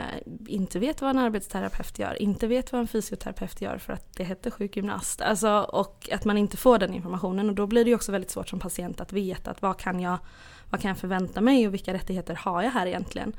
inte 0.46 0.78
vet 0.78 1.00
vad 1.00 1.10
en 1.10 1.18
arbetsterapeut 1.18 1.98
gör, 1.98 2.22
inte 2.22 2.46
vet 2.46 2.72
vad 2.72 2.80
en 2.80 2.88
fysioterapeut 2.88 3.60
gör 3.60 3.78
för 3.78 3.92
att 3.92 4.16
det 4.16 4.24
heter 4.24 4.50
sjukgymnast. 4.50 5.20
Alltså, 5.20 5.50
och 5.58 6.08
att 6.12 6.24
man 6.24 6.38
inte 6.38 6.56
får 6.56 6.78
den 6.78 6.94
informationen 6.94 7.48
och 7.48 7.54
då 7.54 7.66
blir 7.66 7.84
det 7.84 7.94
också 7.94 8.12
väldigt 8.12 8.30
svårt 8.30 8.48
som 8.48 8.60
patient 8.60 9.00
att 9.00 9.12
veta 9.12 9.50
att 9.50 9.62
vad 9.62 9.78
kan 9.78 10.00
jag, 10.00 10.18
vad 10.70 10.80
kan 10.80 10.88
jag 10.88 10.98
förvänta 10.98 11.40
mig 11.40 11.66
och 11.66 11.74
vilka 11.74 11.94
rättigheter 11.94 12.34
har 12.34 12.62
jag 12.62 12.70
här 12.70 12.86
egentligen. 12.86 13.32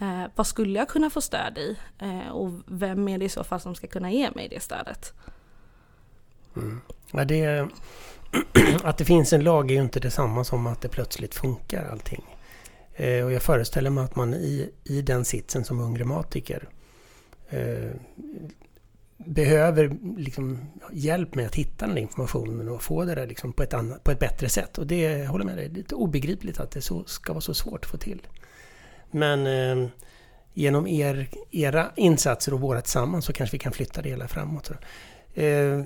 Eh, 0.00 0.24
vad 0.34 0.46
skulle 0.46 0.78
jag 0.78 0.88
kunna 0.88 1.10
få 1.10 1.20
stöd 1.20 1.58
i? 1.58 1.76
Eh, 1.98 2.28
och 2.28 2.52
vem 2.66 3.08
är 3.08 3.18
det 3.18 3.24
i 3.24 3.28
så 3.28 3.44
fall 3.44 3.60
som 3.60 3.74
ska 3.74 3.86
kunna 3.86 4.10
ge 4.10 4.30
mig 4.30 4.48
det 4.48 4.62
stödet? 4.62 5.12
Mm. 6.56 6.80
Ja, 7.12 7.24
det, 7.24 7.68
att 8.82 8.98
det 8.98 9.04
finns 9.04 9.32
en 9.32 9.44
lag 9.44 9.70
är 9.70 9.74
ju 9.74 9.82
inte 9.82 10.00
detsamma 10.00 10.44
som 10.44 10.66
att 10.66 10.80
det 10.80 10.88
plötsligt 10.88 11.34
funkar 11.34 11.88
allting. 11.90 12.24
Eh, 12.94 13.24
och 13.24 13.32
jag 13.32 13.42
föreställer 13.42 13.90
mig 13.90 14.04
att 14.04 14.16
man 14.16 14.34
i, 14.34 14.70
i 14.84 15.02
den 15.02 15.24
sitsen 15.24 15.64
som 15.64 15.80
ung 15.80 15.98
reumatiker 15.98 16.68
eh, 17.48 17.90
behöver 19.16 19.96
liksom 20.16 20.58
hjälp 20.92 21.34
med 21.34 21.46
att 21.46 21.54
hitta 21.54 21.86
den 21.86 21.98
informationen 21.98 22.68
och 22.68 22.82
få 22.82 23.04
det 23.04 23.14
där 23.14 23.26
liksom 23.26 23.52
på, 23.52 23.62
ett 23.62 23.74
annat, 23.74 24.04
på 24.04 24.10
ett 24.10 24.18
bättre 24.18 24.48
sätt. 24.48 24.78
Och 24.78 24.86
det 24.86 25.26
håller 25.26 25.44
med 25.44 25.56
dig, 25.56 25.68
det 25.68 25.74
är 25.74 25.76
lite 25.76 25.94
obegripligt 25.94 26.60
att 26.60 26.70
det 26.70 26.80
så, 26.80 27.04
ska 27.04 27.32
vara 27.32 27.40
så 27.40 27.54
svårt 27.54 27.84
att 27.84 27.90
få 27.90 27.96
till. 27.96 28.26
Men 29.14 29.46
eh, 29.46 29.88
genom 30.54 30.86
er, 30.86 31.28
era 31.50 31.86
insatser 31.96 32.54
och 32.54 32.60
våra 32.60 32.80
tillsammans 32.80 33.24
så 33.24 33.32
kanske 33.32 33.54
vi 33.54 33.58
kan 33.58 33.72
flytta 33.72 34.02
det 34.02 34.08
hela 34.08 34.28
framåt. 34.28 34.70
Eh, 35.34 35.82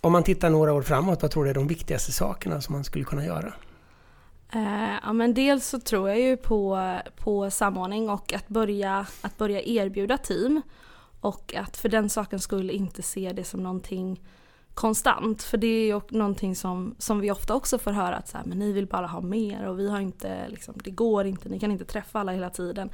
om 0.00 0.12
man 0.12 0.22
tittar 0.22 0.50
några 0.50 0.72
år 0.72 0.82
framåt, 0.82 1.22
vad 1.22 1.30
tror 1.30 1.44
du 1.44 1.50
är 1.50 1.54
de 1.54 1.66
viktigaste 1.66 2.12
sakerna 2.12 2.60
som 2.60 2.74
man 2.74 2.84
skulle 2.84 3.04
kunna 3.04 3.24
göra? 3.24 3.54
Eh, 4.52 4.94
ja, 5.02 5.12
men 5.12 5.34
dels 5.34 5.66
så 5.66 5.80
tror 5.80 6.08
jag 6.08 6.20
ju 6.20 6.36
på, 6.36 6.98
på 7.16 7.50
samordning 7.50 8.10
och 8.10 8.32
att 8.32 8.48
börja, 8.48 9.06
att 9.20 9.38
börja 9.38 9.62
erbjuda 9.62 10.18
team. 10.18 10.62
Och 11.20 11.54
att 11.54 11.76
för 11.76 11.88
den 11.88 12.08
sakens 12.08 12.42
skull 12.42 12.70
inte 12.70 13.02
se 13.02 13.32
det 13.32 13.44
som 13.44 13.62
någonting 13.62 14.20
konstant. 14.74 15.42
För 15.42 15.58
det 15.58 15.66
är 15.66 15.86
ju 15.86 16.00
någonting 16.08 16.56
som, 16.56 16.94
som 16.98 17.20
vi 17.20 17.30
ofta 17.30 17.54
också 17.54 17.78
får 17.78 17.90
höra 17.90 18.16
att 18.16 18.28
så 18.28 18.36
här, 18.36 18.44
men 18.44 18.58
ni 18.58 18.72
vill 18.72 18.86
bara 18.86 19.06
ha 19.06 19.20
mer 19.20 19.66
och 19.66 19.78
vi 19.78 19.90
har 19.90 20.00
inte, 20.00 20.48
liksom, 20.48 20.74
det 20.84 20.90
går 20.90 21.26
inte, 21.26 21.48
ni 21.48 21.58
kan 21.58 21.70
inte 21.70 21.84
träffa 21.84 22.20
alla 22.20 22.32
hela 22.32 22.50
tiden. 22.50 22.90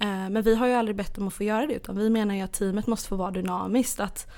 Eh, 0.00 0.30
men 0.30 0.42
vi 0.42 0.54
har 0.54 0.66
ju 0.66 0.72
aldrig 0.72 0.96
bett 0.96 1.18
om 1.18 1.28
att 1.28 1.34
få 1.34 1.44
göra 1.44 1.66
det 1.66 1.74
utan 1.74 1.96
vi 1.96 2.10
menar 2.10 2.34
ju 2.34 2.40
att 2.40 2.52
teamet 2.52 2.86
måste 2.86 3.08
få 3.08 3.16
vara 3.16 3.30
dynamiskt. 3.30 4.00
Att 4.00 4.30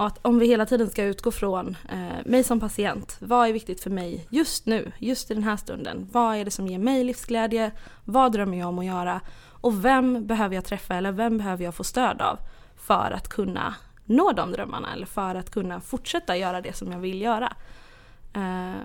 och 0.00 0.06
att 0.06 0.18
om 0.26 0.38
vi 0.38 0.46
hela 0.46 0.66
tiden 0.66 0.90
ska 0.90 1.04
utgå 1.04 1.30
från 1.30 1.76
eh, 1.88 2.26
mig 2.26 2.44
som 2.44 2.60
patient, 2.60 3.16
vad 3.20 3.48
är 3.48 3.52
viktigt 3.52 3.80
för 3.80 3.90
mig 3.90 4.26
just 4.30 4.66
nu, 4.66 4.92
just 4.98 5.30
i 5.30 5.34
den 5.34 5.42
här 5.42 5.56
stunden? 5.56 6.08
Vad 6.12 6.36
är 6.36 6.44
det 6.44 6.50
som 6.50 6.66
ger 6.66 6.78
mig 6.78 7.04
livsglädje? 7.04 7.70
Vad 8.04 8.32
drömmer 8.32 8.58
jag 8.58 8.68
om 8.68 8.78
att 8.78 8.84
göra? 8.84 9.20
Och 9.60 9.84
vem 9.84 10.26
behöver 10.26 10.54
jag 10.54 10.64
träffa 10.64 10.94
eller 10.94 11.12
vem 11.12 11.38
behöver 11.38 11.64
jag 11.64 11.74
få 11.74 11.84
stöd 11.84 12.22
av 12.22 12.38
för 12.76 13.10
att 13.10 13.28
kunna 13.28 13.74
nå 14.10 14.32
de 14.32 14.52
drömmarna 14.52 14.92
eller 14.92 15.06
för 15.06 15.34
att 15.34 15.50
kunna 15.50 15.80
fortsätta 15.80 16.36
göra 16.36 16.60
det 16.60 16.76
som 16.76 16.92
jag 16.92 16.98
vill 16.98 17.20
göra? 17.20 17.56
Eh, 18.34 18.82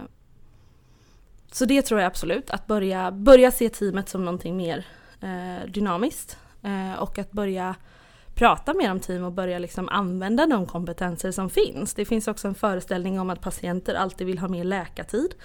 så 1.52 1.66
det 1.66 1.82
tror 1.82 2.00
jag 2.00 2.08
absolut, 2.08 2.50
att 2.50 2.68
börja, 2.68 3.12
börja 3.12 3.52
se 3.52 3.70
teamet 3.70 4.10
som 4.10 4.26
någonting 4.26 4.58
mer 4.58 4.86
eh, 5.22 5.70
dynamiskt 5.70 6.38
eh, 6.64 7.02
och 7.02 7.20
att 7.20 7.32
börja 7.32 7.76
prata 8.34 8.74
mer 8.74 8.92
om 8.92 9.00
team 9.00 9.24
och 9.24 9.32
börja 9.32 9.60
liksom 9.60 9.90
använda 9.90 10.46
de 10.46 10.66
kompetenser 10.66 11.32
som 11.32 11.50
finns. 11.50 11.94
Det 11.94 12.06
finns 12.06 12.28
också 12.28 12.48
en 12.48 12.56
föreställning 12.56 13.20
om 13.20 13.30
att 13.30 13.42
patienter 13.42 13.96
alltid 13.96 14.28
vill 14.28 14.40
ha 14.40 14.48
mer 14.48 14.64
läkartid. 14.64 15.36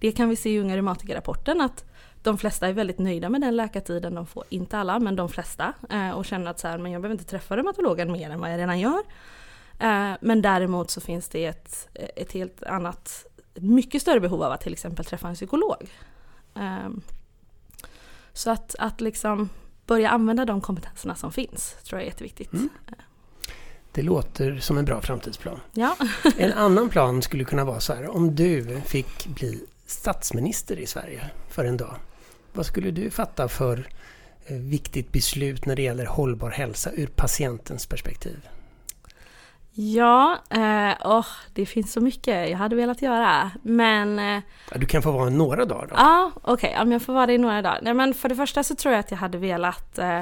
Det 0.00 0.12
kan 0.12 0.28
vi 0.28 0.36
se 0.36 0.50
i 0.50 0.60
Unga 0.60 0.76
Reumatikerrapporten 0.76 1.60
att 1.60 1.84
de 2.22 2.38
flesta 2.38 2.68
är 2.68 2.72
väldigt 2.72 2.98
nöjda 2.98 3.28
med 3.28 3.40
den 3.40 3.56
läkartiden 3.56 4.14
de 4.14 4.26
får, 4.26 4.44
inte 4.48 4.78
alla 4.78 4.98
men 4.98 5.16
de 5.16 5.28
flesta. 5.28 5.72
Eh, 5.90 6.10
och 6.10 6.24
känner 6.24 6.50
att 6.50 6.58
så 6.58 6.68
här, 6.68 6.78
men 6.78 6.92
jag 6.92 7.02
behöver 7.02 7.14
inte 7.14 7.30
träffa 7.30 7.56
reumatologen 7.56 8.12
mer 8.12 8.30
än 8.30 8.40
vad 8.40 8.52
jag 8.52 8.58
redan 8.58 8.80
gör. 8.80 9.02
Eh, 9.78 10.12
men 10.20 10.42
däremot 10.42 10.90
så 10.90 11.00
finns 11.00 11.28
det 11.28 11.44
ett, 11.44 11.88
ett 11.94 12.32
helt 12.32 12.62
annat, 12.62 13.26
mycket 13.54 14.02
större 14.02 14.20
behov 14.20 14.42
av 14.42 14.52
att 14.52 14.60
till 14.60 14.72
exempel 14.72 15.04
träffa 15.04 15.28
en 15.28 15.34
psykolog. 15.34 15.90
Eh, 16.54 16.90
så 18.32 18.50
att, 18.50 18.74
att 18.78 19.00
liksom 19.00 19.48
börja 19.86 20.10
använda 20.10 20.44
de 20.44 20.60
kompetenserna 20.60 21.14
som 21.14 21.32
finns 21.32 21.76
tror 21.84 22.00
jag 22.00 22.06
är 22.06 22.10
jätteviktigt. 22.10 22.52
Mm. 22.52 22.68
Det 23.92 24.02
låter 24.02 24.58
som 24.58 24.78
en 24.78 24.84
bra 24.84 25.00
framtidsplan. 25.00 25.60
Ja. 25.72 25.96
en 26.36 26.52
annan 26.52 26.88
plan 26.88 27.22
skulle 27.22 27.44
kunna 27.44 27.64
vara 27.64 27.80
så 27.80 27.94
här, 27.94 28.08
om 28.16 28.34
du 28.34 28.80
fick 28.80 29.26
bli 29.26 29.66
statsminister 29.86 30.78
i 30.78 30.86
Sverige 30.86 31.30
för 31.48 31.64
en 31.64 31.76
dag. 31.76 31.96
Vad 32.52 32.66
skulle 32.66 32.90
du 32.90 33.10
fatta 33.10 33.48
för 33.48 33.88
eh, 34.46 34.56
viktigt 34.56 35.12
beslut 35.12 35.66
när 35.66 35.76
det 35.76 35.82
gäller 35.82 36.06
hållbar 36.06 36.50
hälsa 36.50 36.90
ur 36.92 37.06
patientens 37.06 37.86
perspektiv? 37.86 38.48
Ja, 39.74 40.38
eh, 40.50 41.18
oh, 41.18 41.26
det 41.54 41.66
finns 41.66 41.92
så 41.92 42.00
mycket 42.00 42.50
jag 42.50 42.58
hade 42.58 42.76
velat 42.76 43.02
göra. 43.02 43.50
Men... 43.62 44.18
Eh, 44.18 44.42
du 44.74 44.86
kan 44.86 45.02
få 45.02 45.12
vara 45.12 45.30
några 45.30 45.64
dagar 45.64 45.86
då. 45.86 45.94
Ja, 45.96 46.30
okej. 46.42 46.70
Okay, 46.70 46.82
om 46.82 46.92
jag 46.92 47.02
får 47.02 47.12
vara 47.12 47.26
det 47.26 47.32
i 47.32 47.38
några 47.38 47.62
dagar. 47.62 47.80
Nej, 47.82 47.94
men 47.94 48.14
för 48.14 48.28
det 48.28 48.36
första 48.36 48.62
så 48.62 48.74
tror 48.74 48.92
jag 48.92 49.00
att 49.00 49.10
jag 49.10 49.18
hade 49.18 49.38
velat 49.38 49.98
eh, 49.98 50.20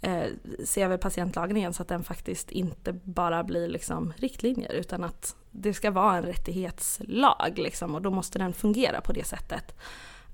eh, 0.00 0.24
se 0.64 0.82
över 0.82 0.96
patientlagen 0.96 1.56
igen 1.56 1.74
så 1.74 1.82
att 1.82 1.88
den 1.88 2.04
faktiskt 2.04 2.50
inte 2.50 2.92
bara 2.92 3.44
blir 3.44 3.68
liksom 3.68 4.12
riktlinjer 4.16 4.72
utan 4.72 5.04
att 5.04 5.36
det 5.50 5.74
ska 5.74 5.90
vara 5.90 6.16
en 6.16 6.22
rättighetslag. 6.22 7.52
Liksom, 7.56 7.94
och 7.94 8.02
då 8.02 8.10
måste 8.10 8.38
den 8.38 8.52
fungera 8.52 9.00
på 9.00 9.12
det 9.12 9.26
sättet. 9.26 9.76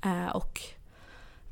Eh, 0.04 0.36
och 0.36 0.60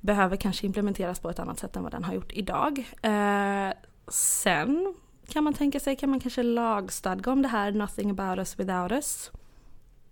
behöver 0.01 0.37
kanske 0.37 0.67
implementeras 0.67 1.21
på 1.21 1.31
ett 1.31 1.39
annat 1.39 1.59
sätt 1.59 1.77
än 1.77 1.83
vad 1.83 1.93
den 1.93 2.05
har 2.05 2.15
gjort 2.15 2.33
idag. 2.33 2.93
Eh, 3.03 3.73
sen 4.09 4.95
kan 5.29 5.45
man 5.45 5.55
tänka 5.55 5.81
sig, 5.81 5.97
kan 5.97 6.11
man 6.11 6.21
kanske 6.21 6.43
lagstadga 6.43 7.33
om 7.33 7.43
det 7.43 7.49
här 7.49 7.73
“nothing 7.73 8.11
about 8.11 8.39
us 8.39 8.59
without 8.59 8.93
us”? 8.93 9.31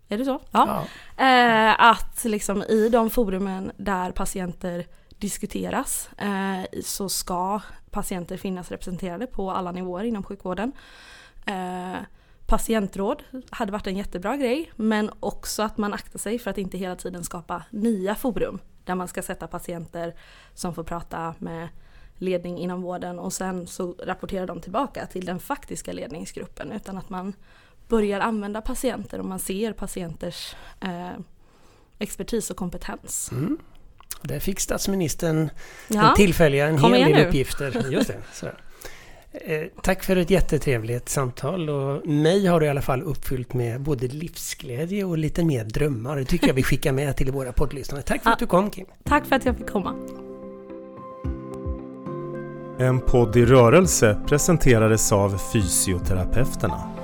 Är 0.09 0.19
det 0.19 0.25
så? 0.25 0.41
Ja. 0.51 0.87
ja. 1.17 1.25
Eh, 1.25 1.91
att 1.91 2.25
liksom 2.25 2.63
i 2.63 2.89
de 2.89 3.11
forumen 3.11 3.73
där 3.77 4.13
patienter 4.13 4.87
diskuteras 5.19 6.11
eh, 6.19 6.81
så 6.85 7.09
ska 7.09 7.61
patienter 7.91 8.37
finnas 8.37 8.71
representerade 8.71 9.27
på 9.27 9.51
alla 9.51 9.73
nivåer 9.73 10.05
inom 10.05 10.23
sjukvården. 10.23 10.73
Eh, 11.47 11.97
patientråd 12.47 13.23
hade 13.51 13.73
varit 13.73 13.87
en 13.87 13.97
jättebra 13.97 14.37
grej 14.37 14.73
men 14.77 15.11
också 15.21 15.63
att 15.63 15.79
man 15.79 15.95
aktar 15.95 16.19
sig 16.19 16.39
för 16.39 16.51
att 16.51 16.59
inte 16.59 16.79
hela 16.79 16.97
tiden 16.97 17.25
skapa 17.25 17.63
nya 17.71 18.15
forum 18.15 18.59
där 18.89 18.95
man 18.95 19.09
ska 19.09 19.23
sätta 19.23 19.47
patienter 19.47 20.15
som 20.55 20.75
får 20.75 20.85
prata 20.85 21.35
med 21.39 21.69
ledning 22.17 22.59
inom 22.59 22.83
vården 22.83 23.19
och 23.19 23.33
sen 23.33 23.67
så 23.67 23.95
rapporterar 24.05 24.47
de 24.47 24.61
tillbaka 24.61 25.07
till 25.07 25.25
den 25.25 25.41
faktiska 25.41 25.93
ledningsgruppen 25.93 26.73
utan 26.73 26.99
att 26.99 27.11
man 27.11 27.33
börjar 27.89 28.21
använda 28.21 28.61
patienter 28.61 29.19
och 29.19 29.25
man 29.25 29.39
ser 29.39 29.73
patienters 29.73 30.55
eh, 30.81 31.19
expertis 31.99 32.51
och 32.51 32.57
kompetens. 32.57 33.31
Mm. 33.33 33.59
Där 34.23 34.41
fick 34.41 34.61
statsministern 34.61 35.51
ja. 35.89 36.15
tillfälliga 36.17 36.67
en 36.67 36.79
Kom 36.79 36.93
hel 36.93 37.13
del 37.13 37.23
nu. 37.23 37.27
uppgifter. 37.29 37.91
Just 37.91 38.09
det, 38.09 38.53
tack 39.83 40.03
för 40.03 40.17
ett 40.17 40.31
jättetrevligt 40.31 41.09
samtal 41.09 41.71
och 41.71 42.07
mig 42.07 42.47
har 42.47 42.61
du 42.61 42.67
i 42.67 42.69
alla 42.69 42.83
fall 42.83 43.03
uppfyllt 43.03 43.55
med 43.55 43.81
både 43.81 44.09
livsglädje 44.09 45.05
och 45.05 45.19
lite 45.19 45.45
mer 45.45 45.65
drömmar. 45.65 46.17
Det 46.17 46.25
tycker 46.25 46.47
jag 46.47 46.55
vi 46.55 46.63
skickar 46.63 46.93
med 46.93 47.17
till 47.17 47.33
våra 47.33 47.53
poddlyssnare. 47.53 48.03
Tack 48.03 48.23
för 48.23 48.31
att 48.31 48.39
du 48.39 48.47
kom 48.47 48.71
Kim. 48.71 48.87
Tack 49.05 49.27
för 49.27 49.37
att 49.37 49.45
jag 49.45 49.57
fick 49.57 49.71
komma. 49.71 49.95
En 52.79 53.01
podd 53.01 53.37
i 53.37 53.45
rörelse 53.45 54.21
presenterades 54.27 55.13
av 55.13 55.41
Fysioterapeuterna. 55.53 56.98